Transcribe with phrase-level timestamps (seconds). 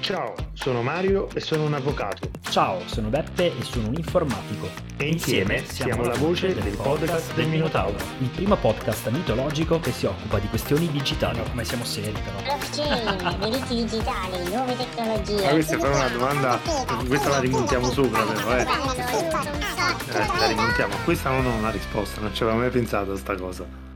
[0.00, 2.30] Ciao, sono Mario e sono un avvocato.
[2.48, 4.68] Ciao, sono Beppe e sono un informatico.
[4.96, 7.96] E insieme siamo la voce del podcast del Minotauro.
[8.20, 11.40] Il primo podcast mitologico che si occupa di questioni digitali.
[11.50, 12.56] come siamo seri però.
[12.56, 15.44] Blockchain, diritti digitali, nuove tecnologie.
[15.44, 16.60] Ma questa è però una domanda,
[17.06, 18.62] questa la rimontiamo sopra però, eh.
[18.62, 20.94] Eh, la rimontiamo.
[21.04, 23.87] Questa non ho una risposta, non ci avevo mai pensato a sta cosa.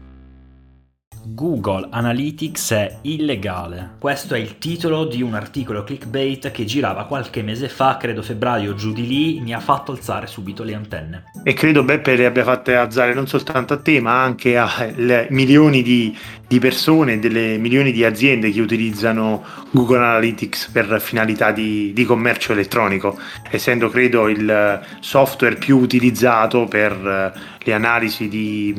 [1.24, 3.92] Google Analytics è illegale.
[3.98, 8.74] Questo è il titolo di un articolo clickbait che girava qualche mese fa, credo febbraio,
[8.74, 11.24] giù di lì, mi ha fatto alzare subito le antenne.
[11.44, 14.70] E credo Beppe le abbia fatte alzare non soltanto a te, ma anche a
[15.28, 16.16] milioni di,
[16.52, 22.52] di persone, delle milioni di aziende che utilizzano Google Analytics per finalità di, di commercio
[22.52, 23.18] elettronico,
[23.50, 28.74] essendo credo il software più utilizzato per le analisi di,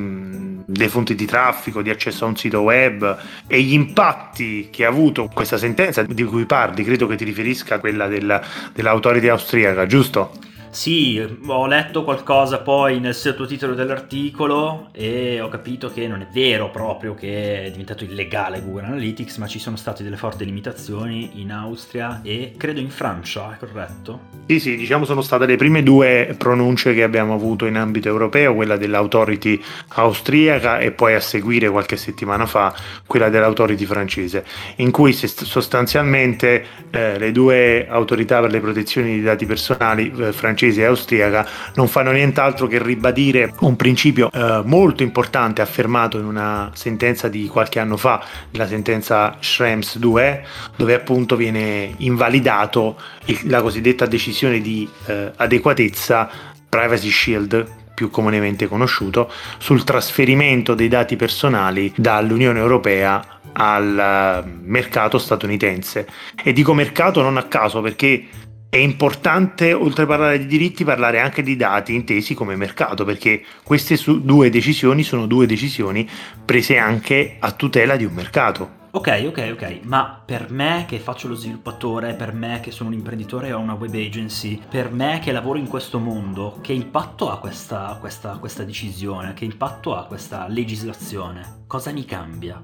[0.65, 4.89] delle fonti di traffico, di accesso a un sito web e gli impatti che ha
[4.89, 8.39] avuto questa sentenza di cui parli, credo che ti riferisca a quella del,
[8.71, 10.52] dell'autorità austriaca, giusto?
[10.73, 16.71] Sì, ho letto qualcosa poi nel sottotitolo dell'articolo e ho capito che non è vero
[16.71, 21.51] proprio che è diventato illegale Google Analytics, ma ci sono state delle forti limitazioni in
[21.51, 24.31] Austria e credo in Francia, è corretto?
[24.47, 28.55] Sì, sì, diciamo sono state le prime due pronunce che abbiamo avuto in ambito europeo,
[28.55, 32.73] quella dell'autority austriaca e poi a seguire qualche settimana fa
[33.05, 34.43] quella dell'autority francese,
[34.77, 40.61] in cui sostanzialmente eh, le due autorità per le protezioni dei dati personali eh, francesi
[40.63, 46.25] francese e austriaca non fanno nient'altro che ribadire un principio eh, molto importante affermato in
[46.25, 50.45] una sentenza di qualche anno fa, la sentenza Schrems 2,
[50.77, 52.97] dove appunto viene invalidato
[53.43, 56.29] la cosiddetta decisione di eh, adeguatezza
[56.69, 65.19] Privacy Shield più comunemente conosciuto, sul trasferimento dei dati personali dall'Unione Europea al eh, mercato
[65.19, 66.07] statunitense.
[66.43, 68.27] E dico mercato non a caso perché
[68.73, 73.43] è importante, oltre a parlare di diritti, parlare anche di dati intesi come mercato, perché
[73.61, 76.09] queste due decisioni sono due decisioni
[76.43, 78.81] prese anche a tutela di un mercato.
[78.89, 82.95] Ok, ok, ok, ma per me che faccio lo sviluppatore, per me che sono un
[82.95, 87.37] imprenditore e una web agency, per me che lavoro in questo mondo, che impatto ha
[87.37, 89.33] questa, questa, questa decisione?
[89.33, 91.65] Che impatto ha questa legislazione?
[91.67, 92.63] Cosa mi cambia?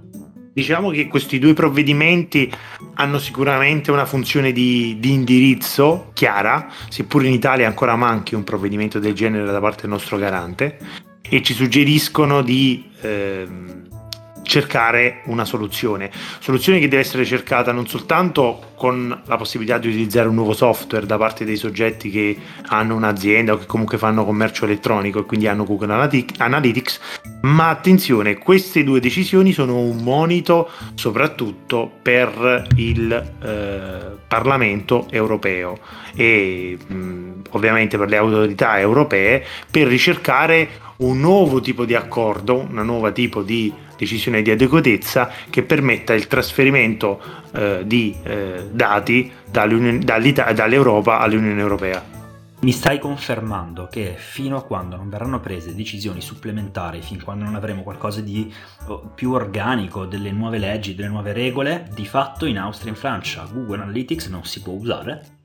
[0.52, 2.52] Diciamo che questi due provvedimenti
[2.96, 9.00] hanno sicuramente una funzione di, di, indirizzo chiara, seppur in Italia ancora manchi un provvedimento
[9.00, 10.78] del genere da parte del nostro garante,
[11.22, 12.90] e ci suggeriscono di...
[13.02, 13.89] Ehm,
[14.50, 16.10] cercare una soluzione.
[16.40, 21.06] Soluzione che deve essere cercata non soltanto con la possibilità di utilizzare un nuovo software
[21.06, 22.36] da parte dei soggetti che
[22.70, 25.94] hanno un'azienda o che comunque fanno commercio elettronico e quindi hanno Google
[26.38, 27.00] Analytics,
[27.42, 35.78] ma attenzione, queste due decisioni sono un monito soprattutto per il eh, Parlamento europeo
[36.16, 42.84] e mh, ovviamente per le autorità europee per ricercare un nuovo tipo di accordo, una
[42.84, 47.22] nuova tipo di decisione di adeguatezza che permetta il trasferimento
[47.52, 52.18] eh, di eh, dati dall'Europa all'Unione Europea.
[52.62, 57.56] Mi stai confermando che fino a quando non verranno prese decisioni supplementari, fin quando non
[57.56, 58.54] avremo qualcosa di
[58.88, 63.00] oh, più organico, delle nuove leggi, delle nuove regole, di fatto in Austria e in
[63.00, 65.39] Francia Google Analytics non si può usare?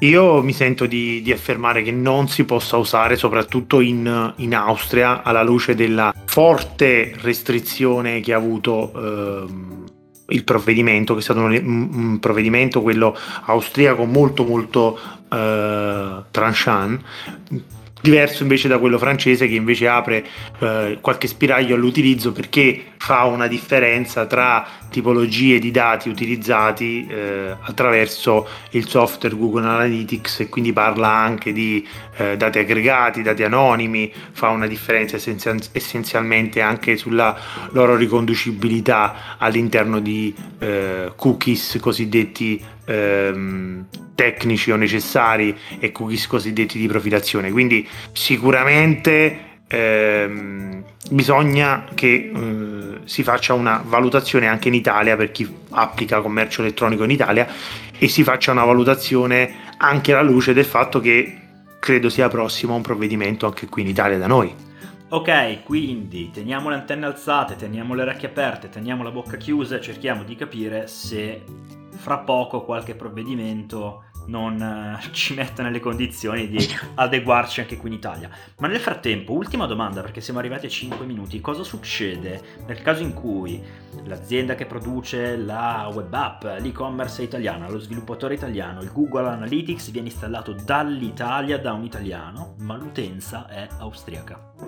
[0.00, 5.22] Io mi sento di, di, affermare che non si possa usare, soprattutto in, in, Austria,
[5.22, 9.84] alla luce della forte restrizione che ha avuto ehm,
[10.28, 14.98] il provvedimento, che è stato un, un provvedimento, quello austriaco, molto molto
[15.32, 17.02] eh, tranchant
[18.00, 20.24] diverso invece da quello francese che invece apre
[20.58, 28.46] eh, qualche spiraglio all'utilizzo perché fa una differenza tra tipologie di dati utilizzati eh, attraverso
[28.70, 31.86] il software Google Analytics e quindi parla anche di
[32.16, 37.38] eh, dati aggregati, dati anonimi, fa una differenza essenzialmente anche sulla
[37.70, 46.86] loro riconducibilità all'interno di eh, cookies cosiddetti ehm, tecnici o necessari e cookies cosiddetti di
[46.86, 47.50] profilazione.
[47.50, 55.48] Quindi sicuramente ehm, bisogna che eh, si faccia una valutazione anche in Italia per chi
[55.70, 57.46] applica commercio elettronico in Italia
[57.98, 61.40] e si faccia una valutazione anche alla luce del fatto che
[61.78, 64.64] credo sia prossimo un provvedimento anche qui in Italia da noi.
[65.08, 69.80] Ok, quindi teniamo le antenne alzate, teniamo le orecchie aperte, teniamo la bocca chiusa e
[69.80, 71.44] cerchiamo di capire se
[71.96, 76.58] fra poco qualche provvedimento non eh, ci metta nelle condizioni di
[76.94, 78.30] adeguarci anche qui in Italia.
[78.58, 83.02] Ma nel frattempo, ultima domanda perché siamo arrivati a 5 minuti, cosa succede nel caso
[83.02, 83.62] in cui
[84.04, 90.08] l'azienda che produce la web app, l'e-commerce italiana, lo sviluppatore italiano, il Google Analytics viene
[90.08, 94.65] installato dall'Italia da un italiano, ma l'utenza è austriaca?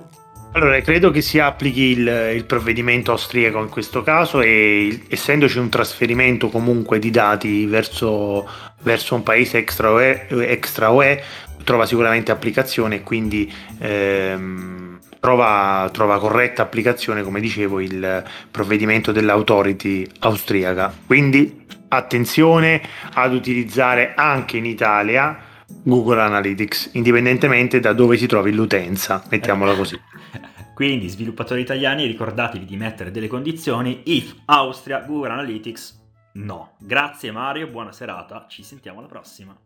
[0.53, 5.69] Allora, credo che si applichi il, il provvedimento austriaco in questo caso e essendoci un
[5.69, 8.49] trasferimento comunque di dati verso,
[8.83, 11.23] verso un paese extra UE, extra UE,
[11.63, 20.07] trova sicuramente applicazione e quindi ehm, trova, trova corretta applicazione, come dicevo, il provvedimento dell'autority
[20.21, 20.93] austriaca.
[21.07, 22.81] Quindi attenzione
[23.13, 25.48] ad utilizzare anche in Italia
[25.83, 30.01] Google Analytics, indipendentemente da dove si trovi l'utenza, mettiamola così.
[30.75, 35.99] Quindi, sviluppatori italiani, ricordatevi di mettere delle condizioni if Austria, Google Analytics,
[36.35, 36.75] no.
[36.79, 39.57] Grazie Mario, buona serata, ci sentiamo alla prossima.